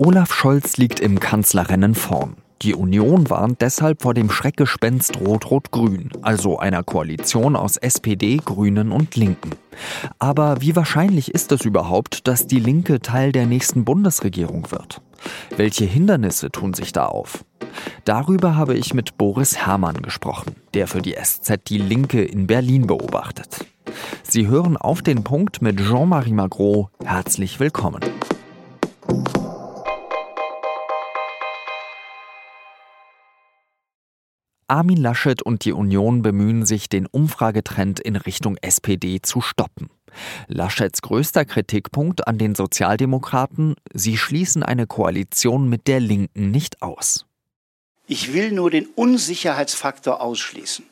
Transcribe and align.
Olaf 0.00 0.32
Scholz 0.32 0.76
liegt 0.76 1.00
im 1.00 1.18
Kanzlerrennen 1.18 1.96
vorn. 1.96 2.36
Die 2.62 2.76
Union 2.76 3.30
warnt 3.30 3.60
deshalb 3.62 4.00
vor 4.00 4.14
dem 4.14 4.30
Schreckgespenst 4.30 5.18
Rot-Rot-Grün, 5.20 6.10
also 6.22 6.56
einer 6.56 6.84
Koalition 6.84 7.56
aus 7.56 7.76
SPD, 7.76 8.36
Grünen 8.36 8.92
und 8.92 9.16
Linken. 9.16 9.50
Aber 10.20 10.60
wie 10.60 10.76
wahrscheinlich 10.76 11.34
ist 11.34 11.50
es 11.50 11.64
überhaupt, 11.64 12.28
dass 12.28 12.46
die 12.46 12.60
Linke 12.60 13.00
Teil 13.00 13.32
der 13.32 13.46
nächsten 13.46 13.84
Bundesregierung 13.84 14.70
wird? 14.70 15.02
Welche 15.56 15.84
Hindernisse 15.84 16.52
tun 16.52 16.74
sich 16.74 16.92
da 16.92 17.06
auf? 17.06 17.44
Darüber 18.04 18.54
habe 18.54 18.74
ich 18.74 18.94
mit 18.94 19.18
Boris 19.18 19.56
Herrmann 19.56 20.00
gesprochen, 20.02 20.54
der 20.74 20.86
für 20.86 21.02
die 21.02 21.16
SZ 21.20 21.54
die 21.66 21.78
Linke 21.78 22.22
in 22.22 22.46
Berlin 22.46 22.86
beobachtet. 22.86 23.66
Sie 24.22 24.46
hören 24.46 24.76
auf 24.76 25.02
den 25.02 25.24
Punkt 25.24 25.60
mit 25.60 25.80
Jean-Marie 25.80 26.34
Magro. 26.34 26.90
Herzlich 27.04 27.58
willkommen. 27.58 28.00
Armin 34.68 34.98
Laschet 34.98 35.40
und 35.40 35.64
die 35.64 35.72
Union 35.72 36.20
bemühen 36.20 36.66
sich, 36.66 36.90
den 36.90 37.06
Umfragetrend 37.06 38.00
in 38.00 38.16
Richtung 38.16 38.58
SPD 38.58 39.20
zu 39.22 39.40
stoppen. 39.40 39.88
Laschets 40.46 41.00
größter 41.00 41.46
Kritikpunkt 41.46 42.28
an 42.28 42.36
den 42.36 42.54
Sozialdemokraten, 42.54 43.76
sie 43.94 44.18
schließen 44.18 44.62
eine 44.62 44.86
Koalition 44.86 45.68
mit 45.70 45.86
der 45.86 46.00
Linken 46.00 46.50
nicht 46.50 46.82
aus. 46.82 47.24
Ich 48.06 48.34
will 48.34 48.52
nur 48.52 48.70
den 48.70 48.86
Unsicherheitsfaktor 48.86 50.20
ausschließen, 50.20 50.84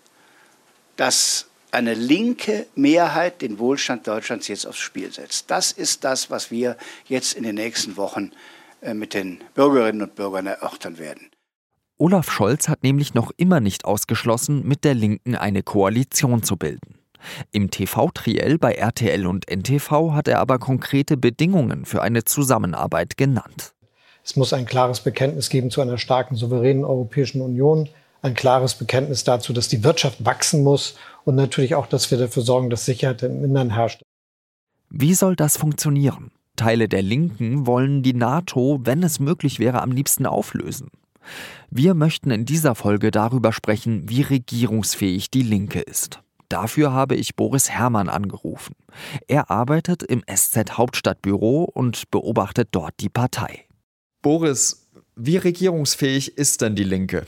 dass 0.96 1.46
eine 1.70 1.92
linke 1.92 2.66
Mehrheit 2.74 3.42
den 3.42 3.58
Wohlstand 3.58 4.06
Deutschlands 4.06 4.48
jetzt 4.48 4.66
aufs 4.66 4.78
Spiel 4.78 5.12
setzt. 5.12 5.50
Das 5.50 5.72
ist 5.72 6.04
das, 6.04 6.30
was 6.30 6.50
wir 6.50 6.78
jetzt 7.06 7.34
in 7.34 7.42
den 7.42 7.56
nächsten 7.56 7.98
Wochen 7.98 8.32
äh, 8.80 8.94
mit 8.94 9.12
den 9.12 9.42
Bürgerinnen 9.54 10.02
und 10.02 10.14
Bürgern 10.14 10.46
erörtern 10.46 10.98
werden. 10.98 11.30
Olaf 11.98 12.30
Scholz 12.30 12.68
hat 12.68 12.82
nämlich 12.82 13.14
noch 13.14 13.30
immer 13.38 13.60
nicht 13.60 13.86
ausgeschlossen, 13.86 14.66
mit 14.66 14.84
der 14.84 14.94
Linken 14.94 15.34
eine 15.34 15.62
Koalition 15.62 16.42
zu 16.42 16.56
bilden. 16.56 16.98
Im 17.52 17.70
TV-Triell 17.70 18.58
bei 18.58 18.72
RTL 18.74 19.26
und 19.26 19.50
NTV 19.50 20.12
hat 20.12 20.28
er 20.28 20.40
aber 20.40 20.58
konkrete 20.58 21.16
Bedingungen 21.16 21.86
für 21.86 22.02
eine 22.02 22.24
Zusammenarbeit 22.24 23.16
genannt. 23.16 23.72
Es 24.22 24.36
muss 24.36 24.52
ein 24.52 24.66
klares 24.66 25.00
Bekenntnis 25.00 25.48
geben 25.48 25.70
zu 25.70 25.80
einer 25.80 25.96
starken, 25.96 26.36
souveränen 26.36 26.84
Europäischen 26.84 27.40
Union, 27.40 27.88
ein 28.20 28.34
klares 28.34 28.74
Bekenntnis 28.74 29.24
dazu, 29.24 29.54
dass 29.54 29.68
die 29.68 29.82
Wirtschaft 29.82 30.24
wachsen 30.24 30.62
muss 30.62 30.96
und 31.24 31.34
natürlich 31.34 31.74
auch, 31.76 31.86
dass 31.86 32.10
wir 32.10 32.18
dafür 32.18 32.42
sorgen, 32.42 32.68
dass 32.68 32.84
Sicherheit 32.84 33.22
im 33.22 33.42
Innern 33.42 33.70
herrscht. 33.70 34.02
Wie 34.90 35.14
soll 35.14 35.34
das 35.34 35.56
funktionieren? 35.56 36.30
Teile 36.56 36.88
der 36.88 37.02
Linken 37.02 37.66
wollen 37.66 38.02
die 38.02 38.14
NATO, 38.14 38.80
wenn 38.82 39.02
es 39.02 39.18
möglich 39.18 39.58
wäre, 39.58 39.80
am 39.80 39.92
liebsten 39.92 40.26
auflösen. 40.26 40.90
Wir 41.70 41.94
möchten 41.94 42.30
in 42.30 42.44
dieser 42.44 42.74
Folge 42.74 43.10
darüber 43.10 43.52
sprechen, 43.52 44.08
wie 44.08 44.22
regierungsfähig 44.22 45.30
die 45.30 45.42
Linke 45.42 45.80
ist. 45.80 46.20
Dafür 46.48 46.92
habe 46.92 47.16
ich 47.16 47.34
Boris 47.34 47.70
Herrmann 47.70 48.08
angerufen. 48.08 48.76
Er 49.26 49.50
arbeitet 49.50 50.02
im 50.02 50.22
SZ 50.32 50.78
Hauptstadtbüro 50.78 51.64
und 51.64 52.10
beobachtet 52.10 52.68
dort 52.70 52.94
die 53.00 53.08
Partei. 53.08 53.64
Boris, 54.22 54.88
wie 55.16 55.36
regierungsfähig 55.36 56.36
ist 56.38 56.60
denn 56.60 56.76
die 56.76 56.84
Linke? 56.84 57.26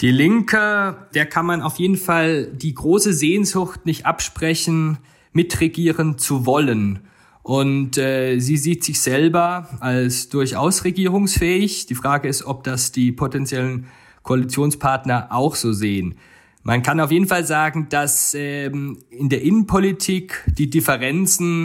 Die 0.00 0.10
Linke, 0.10 1.08
der 1.14 1.26
kann 1.26 1.46
man 1.46 1.62
auf 1.62 1.78
jeden 1.78 1.96
Fall 1.96 2.46
die 2.46 2.74
große 2.74 3.12
Sehnsucht 3.12 3.86
nicht 3.86 4.06
absprechen, 4.06 4.98
mitregieren 5.32 6.18
zu 6.18 6.46
wollen. 6.46 7.08
Und 7.42 7.98
äh, 7.98 8.38
sie 8.38 8.56
sieht 8.56 8.84
sich 8.84 9.00
selber 9.00 9.68
als 9.80 10.28
durchaus 10.28 10.84
regierungsfähig. 10.84 11.86
Die 11.86 11.94
Frage 11.94 12.28
ist, 12.28 12.44
ob 12.44 12.62
das 12.62 12.92
die 12.92 13.10
potenziellen 13.10 13.86
Koalitionspartner 14.22 15.28
auch 15.30 15.56
so 15.56 15.72
sehen. 15.72 16.14
Man 16.62 16.84
kann 16.84 17.00
auf 17.00 17.10
jeden 17.10 17.26
Fall 17.26 17.44
sagen, 17.44 17.88
dass 17.90 18.34
ähm, 18.34 18.98
in 19.10 19.28
der 19.28 19.42
Innenpolitik 19.42 20.44
die 20.56 20.70
Differenzen 20.70 21.64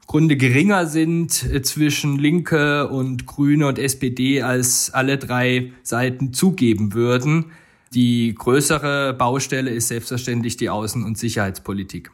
im 0.00 0.06
Grunde 0.06 0.36
geringer 0.38 0.86
sind 0.86 1.44
äh, 1.52 1.60
zwischen 1.60 2.18
Linke 2.18 2.88
und 2.88 3.26
Grüne 3.26 3.66
und 3.66 3.78
SPD, 3.78 4.40
als 4.40 4.94
alle 4.94 5.18
drei 5.18 5.72
Seiten 5.82 6.32
zugeben 6.32 6.94
würden. 6.94 7.52
Die 7.92 8.34
größere 8.34 9.12
Baustelle 9.12 9.70
ist 9.70 9.88
selbstverständlich 9.88 10.56
die 10.56 10.70
Außen- 10.70 11.04
und 11.04 11.18
Sicherheitspolitik 11.18 12.10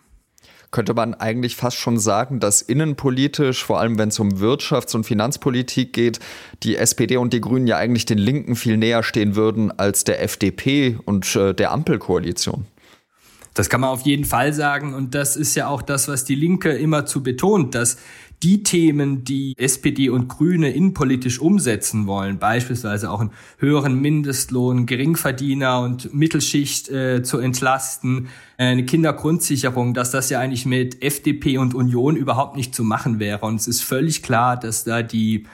könnte 0.70 0.94
man 0.94 1.14
eigentlich 1.14 1.56
fast 1.56 1.76
schon 1.76 1.98
sagen, 1.98 2.40
dass 2.40 2.60
innenpolitisch, 2.62 3.64
vor 3.64 3.80
allem 3.80 3.98
wenn 3.98 4.10
es 4.10 4.18
um 4.18 4.40
Wirtschafts- 4.40 4.94
und 4.94 5.04
Finanzpolitik 5.04 5.92
geht, 5.92 6.20
die 6.62 6.76
SPD 6.76 7.16
und 7.16 7.32
die 7.32 7.40
Grünen 7.40 7.66
ja 7.66 7.76
eigentlich 7.76 8.06
den 8.06 8.18
Linken 8.18 8.56
viel 8.56 8.76
näher 8.76 9.02
stehen 9.02 9.34
würden 9.34 9.76
als 9.78 10.04
der 10.04 10.22
FDP 10.22 10.98
und 11.04 11.34
äh, 11.36 11.54
der 11.54 11.72
Ampelkoalition. 11.72 12.66
Das 13.54 13.68
kann 13.68 13.80
man 13.80 13.90
auf 13.90 14.02
jeden 14.02 14.24
Fall 14.24 14.52
sagen. 14.52 14.94
Und 14.94 15.14
das 15.16 15.36
ist 15.36 15.56
ja 15.56 15.66
auch 15.66 15.82
das, 15.82 16.06
was 16.06 16.24
die 16.24 16.36
Linke 16.36 16.70
immer 16.70 17.06
zu 17.06 17.24
betont, 17.24 17.74
dass 17.74 17.98
die 18.43 18.62
Themen, 18.62 19.25
die 19.25 19.54
SPD 19.56 20.10
und 20.10 20.28
Grüne 20.28 20.71
innenpolitisch 20.71 21.41
umsetzen 21.41 22.06
wollen, 22.06 22.38
beispielsweise 22.38 23.10
auch 23.10 23.21
einen 23.21 23.32
höheren 23.59 24.00
Mindestlohn, 24.00 24.87
Geringverdiener 24.87 25.81
und 25.81 26.15
Mittelschicht 26.15 26.88
äh, 26.88 27.22
zu 27.22 27.38
entlasten, 27.38 28.28
äh, 28.56 28.66
eine 28.66 28.84
Kindergrundsicherung, 28.84 29.94
dass 29.94 30.10
das 30.10 30.31
ja 30.31 30.38
eigentlich 30.38 30.66
mit 30.66 31.03
FDP 31.03 31.59
und 31.59 31.75
Union 31.75 32.16
überhaupt 32.16 32.56
nicht 32.56 32.75
zu 32.75 32.84
machen 32.84 33.19
wäre. 33.19 33.44
Und 33.44 33.56
es 33.56 33.66
ist 33.66 33.82
völlig 33.82 34.22
klar, 34.22 34.56
dass 34.56 34.84
da 34.84 35.03
die 35.03 35.47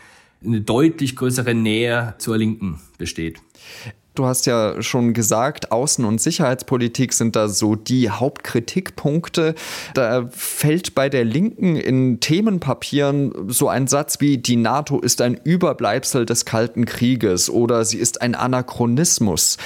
eine 0.45 0.61
deutlich 0.61 1.17
größere 1.17 1.55
Nähe 1.55 2.15
zur 2.19 2.37
Linken 2.37 2.81
besteht. 2.99 3.41
Du 4.15 4.27
hast 4.27 4.47
ja 4.47 4.81
schon 4.81 5.13
gesagt, 5.13 5.73
Außen- 5.73 6.05
und 6.05 6.21
Sicherheitspolitik 6.21 7.13
sind 7.13 7.35
da 7.35 7.49
so 7.49 7.75
die 7.75 8.11
Hauptkritikpunkte. 8.11 9.57
Da 9.95 10.29
fällt 10.31 10.95
bei 10.95 11.09
der 11.09 11.25
Linken 11.25 11.75
in 11.75 12.21
Themenpapieren 12.21 13.49
so 13.49 13.69
ein 13.69 13.89
Satz 13.89 14.21
wie, 14.21 14.39
die 14.39 14.55
NATO 14.55 15.01
ist 15.01 15.21
ein 15.21 15.41
Überbleibsel 15.43 16.27
des 16.27 16.45
Kalten 16.45 16.85
Krieges 16.85 17.51
oder 17.51 17.85
sie 17.85 17.99
ist 17.99 18.23
ein 18.23 18.37
Anachronismus. 18.37 19.57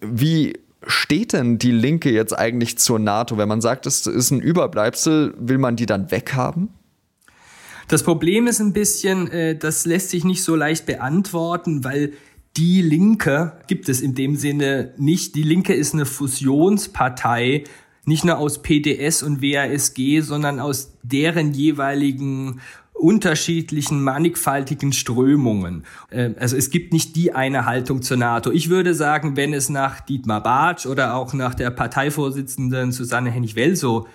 Wie 0.00 0.56
steht 0.86 1.32
denn 1.32 1.58
die 1.58 1.72
Linke 1.72 2.12
jetzt 2.12 2.32
eigentlich 2.32 2.78
zur 2.78 3.00
NATO? 3.00 3.38
Wenn 3.38 3.48
man 3.48 3.60
sagt, 3.60 3.86
es 3.86 4.06
ist 4.06 4.30
ein 4.30 4.40
Überbleibsel, 4.40 5.34
will 5.36 5.58
man 5.58 5.74
die 5.74 5.86
dann 5.86 6.12
weghaben? 6.12 6.68
Das 7.88 8.04
Problem 8.04 8.46
ist 8.46 8.60
ein 8.60 8.72
bisschen, 8.72 9.28
äh, 9.32 9.56
das 9.56 9.84
lässt 9.84 10.10
sich 10.10 10.24
nicht 10.24 10.44
so 10.44 10.54
leicht 10.54 10.86
beantworten, 10.86 11.82
weil 11.82 12.12
die 12.56 12.82
Linke 12.82 13.52
gibt 13.66 13.88
es 13.88 14.00
in 14.00 14.14
dem 14.14 14.36
Sinne 14.36 14.92
nicht. 14.96 15.34
Die 15.34 15.42
Linke 15.42 15.74
ist 15.74 15.94
eine 15.94 16.06
Fusionspartei, 16.06 17.64
nicht 18.04 18.24
nur 18.24 18.38
aus 18.38 18.62
PDS 18.62 19.22
und 19.22 19.42
WASG, 19.42 20.20
sondern 20.20 20.60
aus 20.60 20.96
deren 21.02 21.52
jeweiligen 21.52 22.60
unterschiedlichen, 22.94 24.02
mannigfaltigen 24.02 24.92
Strömungen. 24.92 25.84
Ähm, 26.10 26.34
also 26.38 26.56
es 26.56 26.70
gibt 26.70 26.92
nicht 26.92 27.14
die 27.14 27.34
eine 27.34 27.66
Haltung 27.66 28.00
zur 28.00 28.16
NATO. 28.16 28.50
Ich 28.52 28.70
würde 28.70 28.94
sagen, 28.94 29.36
wenn 29.36 29.52
es 29.52 29.68
nach 29.68 30.00
Dietmar 30.00 30.42
Bartsch 30.42 30.86
oder 30.86 31.14
auch 31.14 31.34
nach 31.34 31.54
der 31.54 31.70
Parteivorsitzenden 31.70 32.92
Susanne 32.92 33.30
Hennig-Welsow 33.30 34.06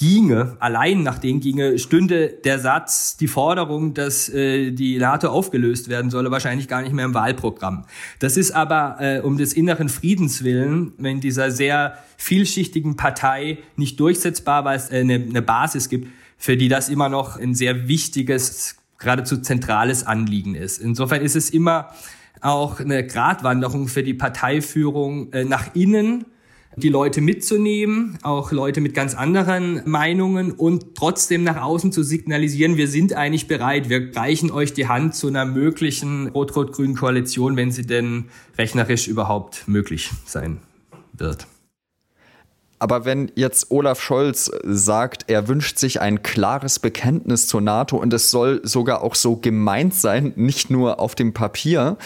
ginge, 0.00 0.56
allein 0.60 1.02
nach 1.02 1.18
denen 1.18 1.40
ginge, 1.40 1.78
stünde 1.78 2.28
der 2.28 2.58
Satz, 2.58 3.18
die 3.18 3.28
Forderung, 3.28 3.92
dass 3.92 4.30
äh, 4.30 4.70
die 4.70 4.96
NATO 4.96 5.28
aufgelöst 5.28 5.90
werden 5.90 6.10
solle, 6.10 6.30
wahrscheinlich 6.30 6.68
gar 6.68 6.80
nicht 6.80 6.94
mehr 6.94 7.04
im 7.04 7.12
Wahlprogramm. 7.12 7.84
Das 8.18 8.38
ist 8.38 8.52
aber 8.52 8.96
äh, 8.98 9.20
um 9.20 9.36
des 9.36 9.52
inneren 9.52 9.90
Friedens 9.90 10.42
willen, 10.42 10.94
wenn 10.96 11.20
dieser 11.20 11.50
sehr 11.50 11.98
vielschichtigen 12.16 12.96
Partei 12.96 13.58
nicht 13.76 14.00
durchsetzbar, 14.00 14.64
weil 14.64 14.78
es 14.78 14.90
äh, 14.90 15.00
eine, 15.00 15.16
eine 15.16 15.42
Basis 15.42 15.90
gibt, 15.90 16.08
für 16.38 16.56
die 16.56 16.68
das 16.68 16.88
immer 16.88 17.10
noch 17.10 17.38
ein 17.38 17.54
sehr 17.54 17.86
wichtiges, 17.86 18.76
geradezu 18.96 19.36
zentrales 19.36 20.06
Anliegen 20.06 20.54
ist. 20.54 20.78
Insofern 20.78 21.20
ist 21.20 21.36
es 21.36 21.50
immer 21.50 21.90
auch 22.40 22.80
eine 22.80 23.06
Gratwanderung 23.06 23.86
für 23.86 24.02
die 24.02 24.14
Parteiführung 24.14 25.30
äh, 25.34 25.44
nach 25.44 25.74
innen, 25.74 26.24
die 26.76 26.88
Leute 26.88 27.20
mitzunehmen, 27.20 28.18
auch 28.22 28.52
Leute 28.52 28.80
mit 28.80 28.94
ganz 28.94 29.14
anderen 29.14 29.82
Meinungen 29.86 30.52
und 30.52 30.94
trotzdem 30.94 31.42
nach 31.42 31.60
außen 31.60 31.92
zu 31.92 32.02
signalisieren, 32.02 32.76
wir 32.76 32.88
sind 32.88 33.12
eigentlich 33.12 33.48
bereit, 33.48 33.88
wir 33.88 34.14
reichen 34.14 34.50
euch 34.50 34.72
die 34.72 34.88
Hand 34.88 35.14
zu 35.14 35.28
einer 35.28 35.44
möglichen 35.44 36.28
rot-rot-grünen 36.28 36.94
Koalition, 36.94 37.56
wenn 37.56 37.72
sie 37.72 37.86
denn 37.86 38.26
rechnerisch 38.56 39.08
überhaupt 39.08 39.66
möglich 39.66 40.10
sein 40.24 40.58
wird. 41.12 41.46
Aber 42.82 43.04
wenn 43.04 43.30
jetzt 43.34 43.70
Olaf 43.70 44.00
Scholz 44.00 44.50
sagt, 44.64 45.26
er 45.28 45.48
wünscht 45.48 45.78
sich 45.78 46.00
ein 46.00 46.22
klares 46.22 46.78
Bekenntnis 46.78 47.46
zur 47.46 47.60
NATO 47.60 47.98
und 47.98 48.10
es 48.14 48.30
soll 48.30 48.62
sogar 48.64 49.02
auch 49.02 49.14
so 49.14 49.36
gemeint 49.36 49.94
sein, 49.94 50.32
nicht 50.36 50.70
nur 50.70 50.98
auf 50.98 51.14
dem 51.14 51.34
Papier, 51.34 51.98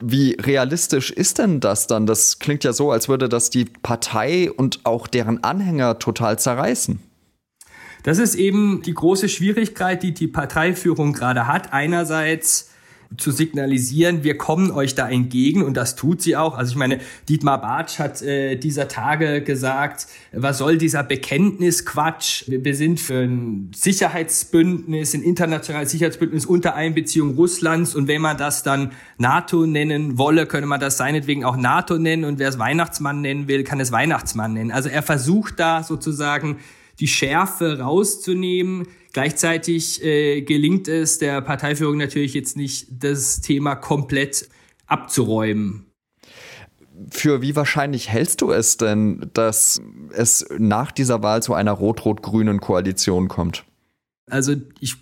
wie 0.00 0.36
realistisch 0.40 1.10
ist 1.10 1.38
denn 1.38 1.60
das 1.60 1.86
dann? 1.86 2.06
Das 2.06 2.38
klingt 2.38 2.64
ja 2.64 2.72
so, 2.72 2.90
als 2.90 3.08
würde 3.08 3.28
das 3.28 3.50
die 3.50 3.64
Partei 3.64 4.50
und 4.50 4.80
auch 4.84 5.06
deren 5.06 5.44
Anhänger 5.44 5.98
total 5.98 6.38
zerreißen. 6.38 7.00
Das 8.02 8.18
ist 8.18 8.34
eben 8.34 8.82
die 8.82 8.94
große 8.94 9.28
Schwierigkeit, 9.28 10.02
die 10.02 10.14
die 10.14 10.28
Parteiführung 10.28 11.12
gerade 11.12 11.46
hat. 11.46 11.72
Einerseits 11.72 12.69
zu 13.16 13.32
signalisieren, 13.32 14.22
wir 14.22 14.38
kommen 14.38 14.70
euch 14.70 14.94
da 14.94 15.08
entgegen 15.08 15.62
und 15.62 15.76
das 15.76 15.96
tut 15.96 16.22
sie 16.22 16.36
auch. 16.36 16.56
Also 16.56 16.70
ich 16.70 16.76
meine, 16.76 17.00
Dietmar 17.28 17.60
Bartsch 17.60 17.98
hat 17.98 18.22
äh, 18.22 18.56
dieser 18.56 18.86
Tage 18.86 19.42
gesagt, 19.42 20.06
was 20.32 20.58
soll 20.58 20.78
dieser 20.78 21.02
Bekenntnisquatsch? 21.02 22.44
Wir, 22.48 22.64
wir 22.64 22.76
sind 22.76 23.00
für 23.00 23.22
ein 23.22 23.72
Sicherheitsbündnis, 23.74 25.14
ein 25.14 25.22
internationales 25.22 25.90
Sicherheitsbündnis 25.90 26.46
unter 26.46 26.76
Einbeziehung 26.76 27.34
Russlands 27.34 27.96
und 27.96 28.06
wenn 28.06 28.22
man 28.22 28.36
das 28.36 28.62
dann 28.62 28.92
NATO 29.18 29.66
nennen 29.66 30.16
wolle, 30.16 30.46
könne 30.46 30.66
man 30.66 30.78
das 30.78 30.96
seinetwegen 30.96 31.44
auch 31.44 31.56
NATO 31.56 31.98
nennen 31.98 32.24
und 32.24 32.38
wer 32.38 32.48
es 32.48 32.60
Weihnachtsmann 32.60 33.20
nennen 33.22 33.48
will, 33.48 33.64
kann 33.64 33.80
es 33.80 33.90
Weihnachtsmann 33.90 34.52
nennen. 34.52 34.70
Also 34.70 34.88
er 34.88 35.02
versucht 35.02 35.58
da 35.58 35.82
sozusagen 35.82 36.58
die 37.00 37.08
Schärfe 37.08 37.80
rauszunehmen. 37.80 38.86
Gleichzeitig 39.12 40.02
äh, 40.04 40.42
gelingt 40.42 40.88
es 40.88 41.18
der 41.18 41.40
Parteiführung 41.40 41.96
natürlich 41.96 42.34
jetzt 42.34 42.56
nicht, 42.56 42.86
das 42.90 43.40
Thema 43.40 43.74
komplett 43.74 44.48
abzuräumen. 44.86 45.86
Für 47.10 47.40
wie 47.42 47.56
wahrscheinlich 47.56 48.10
hältst 48.10 48.40
du 48.40 48.52
es 48.52 48.76
denn, 48.76 49.30
dass 49.32 49.80
es 50.12 50.46
nach 50.58 50.92
dieser 50.92 51.22
Wahl 51.22 51.42
zu 51.42 51.54
einer 51.54 51.72
rot-rot-grünen 51.72 52.60
Koalition 52.60 53.28
kommt? 53.28 53.64
Also 54.28 54.54
ich 54.80 54.96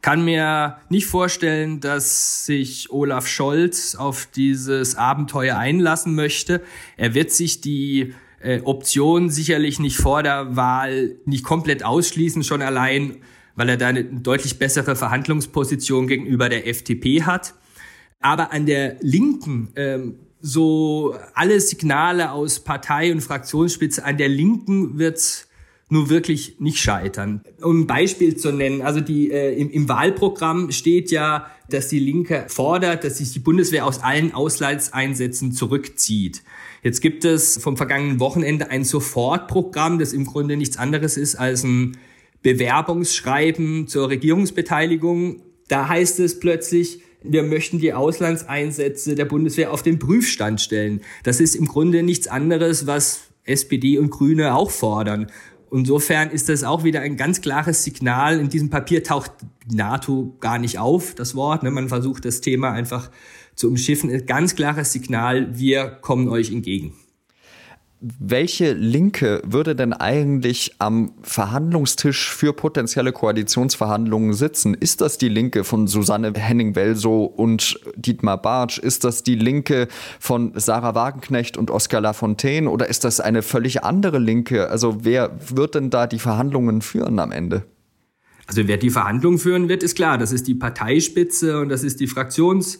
kann 0.00 0.24
mir 0.24 0.78
nicht 0.88 1.06
vorstellen, 1.06 1.80
dass 1.80 2.46
sich 2.46 2.90
Olaf 2.90 3.26
Scholz 3.26 3.94
auf 3.94 4.26
dieses 4.26 4.94
Abenteuer 4.94 5.58
einlassen 5.58 6.14
möchte. 6.14 6.62
Er 6.96 7.14
wird 7.14 7.30
sich 7.30 7.60
die 7.60 8.14
äh, 8.40 8.60
Option 8.62 9.28
sicherlich 9.28 9.78
nicht 9.78 9.98
vor 9.98 10.22
der 10.22 10.56
Wahl 10.56 11.16
nicht 11.26 11.44
komplett 11.44 11.84
ausschließen, 11.84 12.42
schon 12.44 12.62
allein, 12.62 13.16
weil 13.60 13.68
er 13.68 13.76
da 13.76 13.88
eine 13.88 14.04
deutlich 14.04 14.58
bessere 14.58 14.96
Verhandlungsposition 14.96 16.06
gegenüber 16.06 16.48
der 16.48 16.66
FDP 16.66 17.24
hat. 17.24 17.52
Aber 18.18 18.54
an 18.54 18.64
der 18.64 18.96
Linken, 19.02 19.68
ähm, 19.76 20.14
so 20.40 21.14
alle 21.34 21.60
Signale 21.60 22.32
aus 22.32 22.60
Partei 22.60 23.12
und 23.12 23.20
Fraktionsspitze, 23.20 24.02
an 24.02 24.16
der 24.16 24.30
Linken 24.30 24.98
wird's 24.98 25.46
nur 25.90 26.08
wirklich 26.08 26.58
nicht 26.58 26.78
scheitern. 26.78 27.42
Um 27.60 27.80
ein 27.82 27.86
Beispiel 27.86 28.34
zu 28.34 28.50
nennen, 28.50 28.80
also 28.80 29.02
die, 29.02 29.30
äh, 29.30 29.52
im, 29.52 29.68
im 29.68 29.90
Wahlprogramm 29.90 30.70
steht 30.70 31.10
ja, 31.10 31.50
dass 31.68 31.88
die 31.88 31.98
Linke 31.98 32.46
fordert, 32.48 33.04
dass 33.04 33.18
sich 33.18 33.34
die 33.34 33.40
Bundeswehr 33.40 33.84
aus 33.84 34.02
allen 34.02 34.32
Auslandseinsätzen 34.32 35.52
zurückzieht. 35.52 36.42
Jetzt 36.82 37.02
gibt 37.02 37.26
es 37.26 37.58
vom 37.58 37.76
vergangenen 37.76 38.20
Wochenende 38.20 38.70
ein 38.70 38.84
Sofortprogramm, 38.84 39.98
das 39.98 40.14
im 40.14 40.24
Grunde 40.24 40.56
nichts 40.56 40.78
anderes 40.78 41.18
ist 41.18 41.34
als 41.34 41.62
ein 41.62 41.98
Bewerbungsschreiben 42.42 43.86
zur 43.86 44.08
Regierungsbeteiligung. 44.08 45.42
Da 45.68 45.88
heißt 45.88 46.20
es 46.20 46.40
plötzlich, 46.40 47.00
wir 47.22 47.42
möchten 47.42 47.78
die 47.78 47.92
Auslandseinsätze 47.92 49.14
der 49.14 49.26
Bundeswehr 49.26 49.72
auf 49.72 49.82
den 49.82 49.98
Prüfstand 49.98 50.60
stellen. 50.60 51.02
Das 51.22 51.40
ist 51.40 51.54
im 51.54 51.66
Grunde 51.66 52.02
nichts 52.02 52.28
anderes, 52.28 52.86
was 52.86 53.24
SPD 53.44 53.98
und 53.98 54.10
Grüne 54.10 54.54
auch 54.54 54.70
fordern. 54.70 55.30
Insofern 55.72 56.30
ist 56.30 56.48
das 56.48 56.64
auch 56.64 56.82
wieder 56.82 57.00
ein 57.00 57.16
ganz 57.16 57.40
klares 57.42 57.84
Signal. 57.84 58.40
In 58.40 58.48
diesem 58.48 58.70
Papier 58.70 59.04
taucht 59.04 59.32
NATO 59.70 60.36
gar 60.40 60.58
nicht 60.58 60.78
auf, 60.78 61.14
das 61.14 61.36
Wort. 61.36 61.62
Ne? 61.62 61.70
Man 61.70 61.88
versucht 61.88 62.24
das 62.24 62.40
Thema 62.40 62.72
einfach 62.72 63.10
zu 63.54 63.68
umschiffen. 63.68 64.10
Ein 64.10 64.26
ganz 64.26 64.56
klares 64.56 64.92
Signal, 64.92 65.58
wir 65.58 65.86
kommen 66.00 66.28
euch 66.28 66.50
entgegen. 66.50 66.94
Welche 68.02 68.72
Linke 68.72 69.42
würde 69.44 69.76
denn 69.76 69.92
eigentlich 69.92 70.76
am 70.78 71.12
Verhandlungstisch 71.20 72.30
für 72.30 72.54
potenzielle 72.54 73.12
Koalitionsverhandlungen 73.12 74.32
sitzen? 74.32 74.72
Ist 74.72 75.02
das 75.02 75.18
die 75.18 75.28
Linke 75.28 75.64
von 75.64 75.86
Susanne 75.86 76.32
Henning-Welsow 76.34 77.26
und 77.26 77.78
Dietmar 77.96 78.40
Bartsch? 78.40 78.78
Ist 78.78 79.04
das 79.04 79.22
die 79.22 79.34
Linke 79.34 79.86
von 80.18 80.52
Sarah 80.54 80.94
Wagenknecht 80.94 81.58
und 81.58 81.70
Oskar 81.70 82.00
Lafontaine? 82.00 82.70
Oder 82.70 82.88
ist 82.88 83.04
das 83.04 83.20
eine 83.20 83.42
völlig 83.42 83.84
andere 83.84 84.18
Linke? 84.18 84.70
Also 84.70 85.04
wer 85.04 85.38
wird 85.54 85.74
denn 85.74 85.90
da 85.90 86.06
die 86.06 86.18
Verhandlungen 86.18 86.80
führen 86.80 87.18
am 87.18 87.32
Ende? 87.32 87.64
Also 88.46 88.66
wer 88.66 88.78
die 88.78 88.88
Verhandlungen 88.88 89.38
führen 89.38 89.68
wird, 89.68 89.82
ist 89.82 89.94
klar. 89.94 90.16
Das 90.16 90.32
ist 90.32 90.48
die 90.48 90.54
Parteispitze 90.54 91.60
und 91.60 91.68
das 91.68 91.84
ist 91.84 92.00
die 92.00 92.08
Fraktions- 92.08 92.78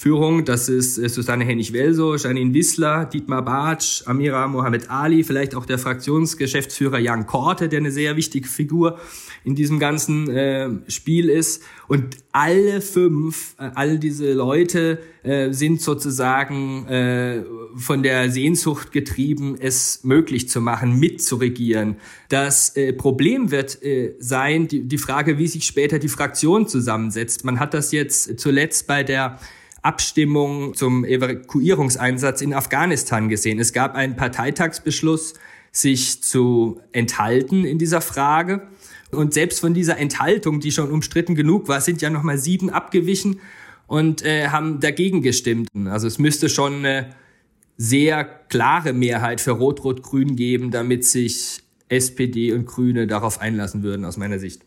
Führung. 0.00 0.46
Das 0.46 0.70
ist 0.70 0.96
äh, 0.96 1.10
Susanne 1.10 1.44
Hennig-Welso, 1.44 2.16
Janine 2.16 2.54
Wissler, 2.54 3.04
Dietmar 3.04 3.44
Bartsch, 3.44 4.02
Amira 4.06 4.48
Mohamed 4.48 4.90
Ali, 4.90 5.24
vielleicht 5.24 5.54
auch 5.54 5.66
der 5.66 5.78
Fraktionsgeschäftsführer 5.78 6.98
Jan 6.98 7.26
Korte, 7.26 7.68
der 7.68 7.80
eine 7.80 7.90
sehr 7.90 8.16
wichtige 8.16 8.48
Figur 8.48 8.98
in 9.44 9.54
diesem 9.54 9.78
ganzen 9.78 10.30
äh, 10.30 10.70
Spiel 10.88 11.28
ist. 11.28 11.62
Und 11.86 12.16
alle 12.32 12.80
fünf, 12.80 13.56
äh, 13.58 13.70
all 13.74 13.98
diese 13.98 14.32
Leute 14.32 15.00
äh, 15.22 15.52
sind 15.52 15.82
sozusagen 15.82 16.86
äh, 16.86 17.42
von 17.76 18.02
der 18.02 18.30
Sehnsucht 18.30 18.92
getrieben, 18.92 19.56
es 19.60 20.02
möglich 20.02 20.48
zu 20.48 20.62
machen, 20.62 20.98
mitzuregieren. 20.98 21.96
Das 22.30 22.74
äh, 22.74 22.94
Problem 22.94 23.50
wird 23.50 23.82
äh, 23.82 24.14
sein, 24.18 24.66
die, 24.66 24.88
die 24.88 24.98
Frage, 24.98 25.36
wie 25.36 25.46
sich 25.46 25.66
später 25.66 25.98
die 25.98 26.08
Fraktion 26.08 26.66
zusammensetzt. 26.66 27.44
Man 27.44 27.60
hat 27.60 27.74
das 27.74 27.92
jetzt 27.92 28.40
zuletzt 28.40 28.86
bei 28.86 29.04
der 29.04 29.38
Abstimmung 29.82 30.74
zum 30.74 31.04
Evakuierungseinsatz 31.04 32.42
in 32.42 32.54
Afghanistan 32.54 33.28
gesehen. 33.28 33.58
Es 33.58 33.72
gab 33.72 33.94
einen 33.94 34.16
Parteitagsbeschluss, 34.16 35.34
sich 35.72 36.22
zu 36.22 36.80
enthalten 36.92 37.64
in 37.64 37.78
dieser 37.78 38.00
Frage. 38.00 38.68
Und 39.10 39.34
selbst 39.34 39.60
von 39.60 39.74
dieser 39.74 39.98
Enthaltung, 39.98 40.60
die 40.60 40.72
schon 40.72 40.90
umstritten 40.90 41.34
genug 41.34 41.68
war, 41.68 41.80
sind 41.80 42.02
ja 42.02 42.10
nochmal 42.10 42.38
sieben 42.38 42.70
abgewichen 42.70 43.40
und 43.86 44.24
äh, 44.24 44.48
haben 44.48 44.80
dagegen 44.80 45.22
gestimmt. 45.22 45.68
Also 45.86 46.06
es 46.06 46.18
müsste 46.18 46.48
schon 46.48 46.76
eine 46.76 47.14
sehr 47.76 48.24
klare 48.24 48.92
Mehrheit 48.92 49.40
für 49.40 49.52
Rot-Rot-Grün 49.52 50.36
geben, 50.36 50.70
damit 50.70 51.04
sich 51.04 51.62
SPD 51.88 52.52
und 52.52 52.66
Grüne 52.66 53.06
darauf 53.06 53.40
einlassen 53.40 53.82
würden, 53.82 54.04
aus 54.04 54.16
meiner 54.16 54.38
Sicht. 54.38 54.62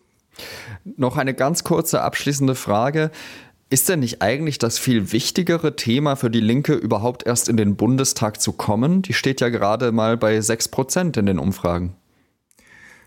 Noch 0.98 1.16
eine 1.16 1.34
ganz 1.34 1.64
kurze 1.64 2.02
abschließende 2.02 2.56
Frage. 2.56 3.12
Ist 3.74 3.90
denn 3.90 4.02
nicht 4.02 4.22
eigentlich 4.22 4.60
das 4.60 4.78
viel 4.78 5.12
wichtigere 5.14 5.76
Thema 5.76 6.16
für 6.16 6.30
die 6.30 6.42
Linke 6.42 6.76
überhaupt 6.76 7.26
erst 7.26 7.50
in 7.50 7.58
den 7.58 7.76
Bundestag 7.76 8.40
zu 8.40 8.52
kommen? 8.52 9.02
Die 9.02 9.14
steht 9.14 9.42
ja 9.42 9.50
gerade 9.50 9.92
mal 9.92 10.16
bei 10.16 10.40
6 10.40 10.68
Prozent 10.68 11.18
in 11.18 11.26
den 11.26 11.40
Umfragen. 11.40 11.96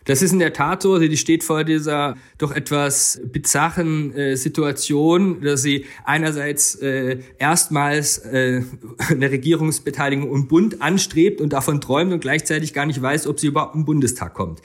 Das 0.06 0.22
ist 0.22 0.32
in 0.32 0.40
der 0.40 0.52
Tat 0.52 0.82
so. 0.82 0.98
Die 0.98 1.16
steht 1.16 1.44
vor 1.44 1.62
dieser 1.62 2.16
doch 2.38 2.50
etwas 2.50 3.20
bizarren 3.26 4.12
äh, 4.12 4.36
Situation, 4.36 5.41
dass 5.41 5.62
sie 5.62 5.84
einerseits 6.05 6.74
äh, 6.74 7.20
erstmals 7.38 8.19
äh, 8.19 8.64
eine 9.08 9.31
Regierungsbeteiligung 9.31 10.34
im 10.34 10.48
Bund 10.48 10.82
anstrebt 10.82 11.41
und 11.41 11.52
davon 11.52 11.81
träumt 11.81 12.12
und 12.12 12.19
gleichzeitig 12.19 12.72
gar 12.72 12.86
nicht 12.86 13.00
weiß, 13.00 13.29
ob 13.29 13.38
sie 13.38 13.46
überhaupt 13.46 13.76
im 13.76 13.84
Bundestag 13.84 14.34
kommt. 14.34 14.62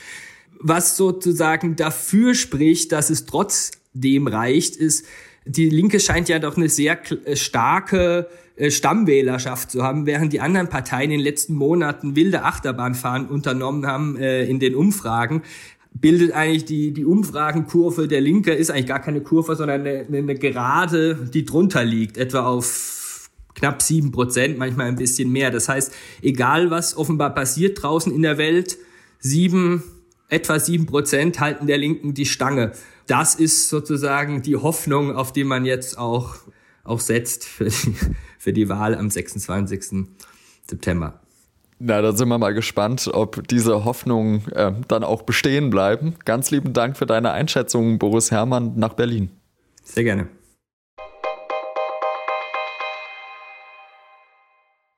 Was 0.57 0.97
sozusagen 0.97 1.75
dafür 1.75 2.33
spricht, 2.33 2.91
dass 2.91 3.11
es 3.11 3.27
trotzdem 3.27 4.25
reicht, 4.25 4.77
ist, 4.77 5.05
die 5.45 5.69
Linke 5.69 5.99
scheint 5.99 6.29
ja 6.29 6.39
doch 6.39 6.57
eine 6.57 6.69
sehr 6.69 6.99
äh, 7.25 7.35
starke 7.35 8.27
äh, 8.55 8.69
Stammwählerschaft 8.69 9.71
zu 9.71 9.83
haben, 9.83 10.05
während 10.05 10.33
die 10.33 10.39
anderen 10.39 10.69
Parteien 10.69 11.11
in 11.11 11.19
den 11.19 11.25
letzten 11.25 11.55
Monaten 11.55 12.15
wilde 12.15 12.43
Achterbahnfahren 12.43 13.27
unternommen 13.27 13.85
haben 13.85 14.17
äh, 14.17 14.45
in 14.45 14.59
den 14.59 14.75
Umfragen 14.75 15.43
bildet 15.93 16.31
eigentlich 16.31 16.65
die, 16.65 16.93
die 16.93 17.05
Umfragenkurve 17.05 18.07
der 18.07 18.21
Linke, 18.21 18.53
ist 18.53 18.71
eigentlich 18.71 18.87
gar 18.87 19.01
keine 19.01 19.21
Kurve, 19.21 19.55
sondern 19.55 19.81
eine, 19.81 20.05
eine 20.07 20.35
Gerade, 20.35 21.15
die 21.15 21.45
drunter 21.45 21.83
liegt, 21.83 22.17
etwa 22.17 22.45
auf 22.45 23.29
knapp 23.55 23.81
sieben 23.81 24.11
Prozent, 24.11 24.57
manchmal 24.57 24.87
ein 24.87 24.95
bisschen 24.95 25.31
mehr. 25.31 25.51
Das 25.51 25.67
heißt, 25.67 25.93
egal 26.21 26.71
was 26.71 26.95
offenbar 26.95 27.33
passiert 27.33 27.81
draußen 27.83 28.13
in 28.13 28.21
der 28.21 28.37
Welt, 28.37 28.77
sieben, 29.19 29.83
etwa 30.31 30.59
sieben 30.59 30.87
Prozent 30.87 31.39
halten 31.39 31.67
der 31.67 31.77
Linken 31.77 32.15
die 32.15 32.25
Stange 32.25 32.71
das 33.11 33.35
ist 33.35 33.67
sozusagen 33.67 34.41
die 34.41 34.55
Hoffnung, 34.55 35.15
auf 35.15 35.33
die 35.33 35.43
man 35.43 35.65
jetzt 35.65 35.97
auch, 35.97 36.35
auch 36.85 37.01
setzt 37.01 37.43
für 37.43 37.65
die, 37.65 37.95
für 38.39 38.53
die 38.53 38.69
Wahl 38.69 38.95
am 38.95 39.09
26. 39.09 40.07
September. 40.65 41.19
Na, 41.79 42.01
da 42.01 42.13
sind 42.13 42.29
wir 42.29 42.37
mal 42.37 42.53
gespannt, 42.53 43.09
ob 43.11 43.45
diese 43.49 43.83
Hoffnungen 43.83 44.47
äh, 44.51 44.71
dann 44.87 45.03
auch 45.03 45.23
bestehen 45.23 45.71
bleiben. 45.71 46.15
Ganz 46.23 46.51
lieben 46.51 46.71
Dank 46.71 46.95
für 46.95 47.05
deine 47.05 47.31
Einschätzung, 47.31 47.99
Boris 47.99 48.31
Herrmann, 48.31 48.77
nach 48.77 48.93
Berlin. 48.93 49.31
Sehr 49.83 50.05
gerne. 50.05 50.27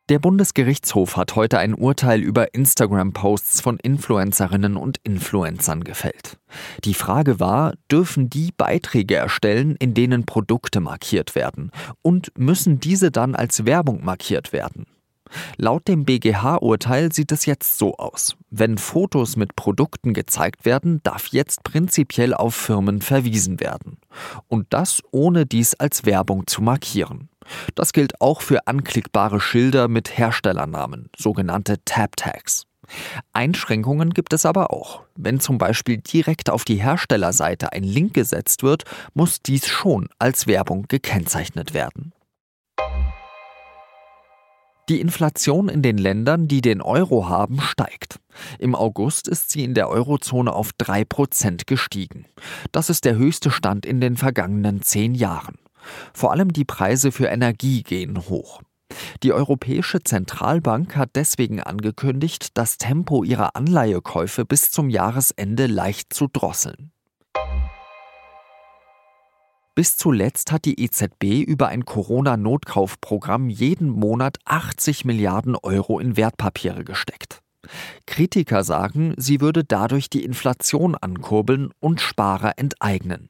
Der 0.10 0.20
Bundesgerichtshof 0.20 1.16
hat 1.16 1.38
heute 1.38 1.60
ein 1.60 1.74
Urteil 1.74 2.20
über 2.20 2.54
Instagram-Posts 2.54 3.62
von 3.62 3.78
Influencerinnen 3.78 4.76
und 4.76 4.98
Influencern 5.06 5.86
gefällt. 5.86 6.38
Die 6.84 6.94
Frage 6.94 7.40
war, 7.40 7.76
dürfen 7.90 8.30
die 8.30 8.52
Beiträge 8.52 9.16
erstellen, 9.16 9.78
in 9.80 9.94
denen 9.94 10.26
Produkte 10.26 10.82
markiert 10.82 11.36
werden? 11.36 11.72
Und 12.02 12.38
müssen 12.38 12.82
diese 12.82 13.12
dann 13.12 13.34
als 13.34 13.66
Werbung 13.66 14.04
markiert 14.04 14.52
werden? 14.52 14.88
Laut 15.56 15.88
dem 15.88 16.04
BGH-Urteil 16.04 17.14
sieht 17.14 17.32
es 17.32 17.46
jetzt 17.46 17.78
so 17.78 17.96
aus. 17.96 18.36
Wenn 18.50 18.78
Fotos 18.78 19.38
mit 19.38 19.56
Produkten 19.56 20.14
gezeigt 20.14 20.66
werden, 20.66 21.00
darf 21.04 21.28
jetzt 21.28 21.64
prinzipiell 21.64 22.34
auf 22.34 22.56
Firmen 22.56 23.02
verwiesen 23.02 23.62
werden. 23.62 23.98
Und 24.50 24.68
das 24.72 25.02
ohne 25.12 25.46
dies 25.46 25.76
als 25.76 26.06
Werbung 26.06 26.46
zu 26.46 26.62
markieren. 26.62 27.30
Das 27.76 27.94
gilt 27.94 28.22
auch 28.22 28.42
für 28.42 28.68
anklickbare 28.68 29.40
Schilder 29.40 29.88
mit 29.88 30.18
Herstellernamen, 30.18 31.10
sogenannte 31.18 31.84
Tab-Tags. 31.86 32.66
Einschränkungen 33.32 34.12
gibt 34.12 34.34
es 34.34 34.46
aber 34.46 34.72
auch. 34.72 35.02
Wenn 35.16 35.40
zum 35.40 35.58
Beispiel 35.58 35.98
direkt 35.98 36.50
auf 36.50 36.66
die 36.66 36.82
Herstellerseite 36.82 37.72
ein 37.72 37.84
Link 37.84 38.14
gesetzt 38.14 38.64
wird, 38.64 38.84
muss 39.14 39.42
dies 39.42 39.68
schon 39.68 40.10
als 40.20 40.48
Werbung 40.48 40.86
gekennzeichnet 40.88 41.74
werden. 41.74 42.14
Die 44.90 45.00
Inflation 45.00 45.70
in 45.70 45.82
den 45.82 45.98
Ländern, 45.98 46.50
die 46.50 46.60
den 46.60 46.82
Euro 46.82 47.30
haben, 47.30 47.62
steigt. 47.62 48.20
Im 48.60 48.76
August 48.76 49.30
ist 49.30 49.50
sie 49.50 49.64
in 49.64 49.76
der 49.76 49.88
Eurozone 49.88 50.52
auf 50.52 50.72
3% 50.78 51.66
gestiegen. 51.66 52.26
Das 52.74 52.90
ist 52.90 53.06
der 53.06 53.16
höchste 53.16 53.50
Stand 53.50 53.86
in 53.86 54.02
den 54.02 54.18
vergangenen 54.18 54.82
zehn 54.82 55.16
Jahren. 55.16 55.58
Vor 56.14 56.32
allem 56.32 56.54
die 56.54 56.66
Preise 56.66 57.12
für 57.12 57.28
Energie 57.28 57.84
gehen 57.84 58.30
hoch. 58.30 58.62
Die 59.24 59.34
Europäische 59.34 60.04
Zentralbank 60.04 60.96
hat 60.96 61.12
deswegen 61.16 61.62
angekündigt, 61.62 62.58
das 62.58 62.78
Tempo 62.78 63.24
ihrer 63.24 63.56
Anleihekäufe 63.56 64.46
bis 64.46 64.72
zum 64.72 64.90
Jahresende 64.90 65.68
leicht 65.68 66.14
zu 66.14 66.28
drosseln. 66.28 66.92
Bis 69.76 69.98
zuletzt 69.98 70.52
hat 70.52 70.66
die 70.66 70.80
EZB 70.84 71.42
über 71.48 71.70
ein 71.70 71.84
Corona-Notkaufprogramm 71.84 73.50
jeden 73.50 73.90
Monat 73.90 74.38
80 74.46 75.04
Milliarden 75.04 75.56
Euro 75.56 76.00
in 76.00 76.16
Wertpapiere 76.16 76.84
gesteckt. 76.84 77.42
Kritiker 78.06 78.64
sagen, 78.64 79.16
sie 79.18 79.42
würde 79.42 79.64
dadurch 79.64 80.10
die 80.12 80.24
Inflation 80.24 80.96
ankurbeln 80.96 81.72
und 81.80 82.02
Sparer 82.02 82.54
enteignen. 82.58 83.30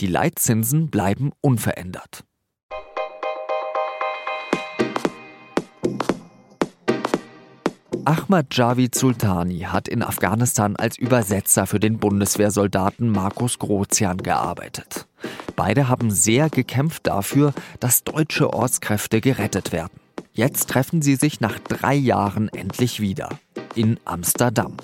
Die 0.00 0.06
Leitzinsen 0.06 0.88
bleiben 0.90 1.32
unverändert. 1.40 2.24
Ahmad 8.04 8.54
Javid 8.54 8.94
Sultani 8.94 9.62
hat 9.62 9.88
in 9.88 10.00
Afghanistan 10.00 10.76
als 10.76 10.96
Übersetzer 10.96 11.66
für 11.66 11.80
den 11.80 11.98
Bundeswehrsoldaten 11.98 13.10
Markus 13.10 13.58
Grozian 13.58 14.18
gearbeitet. 14.18 15.08
Beide 15.56 15.88
haben 15.88 16.12
sehr 16.12 16.48
gekämpft 16.48 17.08
dafür, 17.08 17.52
dass 17.80 18.04
deutsche 18.04 18.52
Ortskräfte 18.52 19.20
gerettet 19.20 19.72
werden. 19.72 19.98
Jetzt 20.32 20.68
treffen 20.68 21.02
sie 21.02 21.16
sich 21.16 21.40
nach 21.40 21.58
drei 21.58 21.94
Jahren 21.94 22.48
endlich 22.50 23.00
wieder 23.00 23.30
in 23.74 23.98
Amsterdam. 24.04 24.76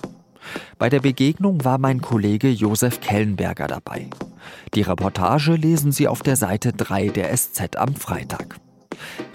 Bei 0.79 0.89
der 0.89 1.01
Begegnung 1.01 1.65
war 1.65 1.79
mein 1.79 2.01
Kollege 2.01 2.49
Josef 2.49 3.01
Kellenberger 3.01 3.69
dabei. 3.69 4.09
Die 4.75 4.83
Reportage 4.83 5.55
lesen 5.55 5.93
Sie 5.93 6.09
auf 6.09 6.23
der 6.23 6.37
Seite 6.37 6.73
3 6.73 7.09
der 7.09 7.37
SZ 7.37 7.77
am 7.77 7.95
Freitag. 7.95 8.57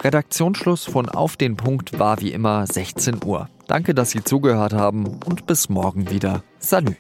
Redaktionsschluss 0.03 0.86
von 0.86 1.09
Auf 1.09 1.38
den 1.38 1.57
Punkt 1.57 2.00
war 2.00 2.21
wie 2.21 2.31
immer 2.31 2.65
16 2.65 3.24
Uhr. 3.25 3.50
Danke, 3.67 3.93
dass 3.93 4.12
Sie 4.12 4.24
zugehört 4.24 4.74
haben 4.74 5.19
und 5.25 5.45
bis 5.45 5.69
morgen 5.69 6.09
wieder. 6.09 6.43
Salü. 6.59 6.95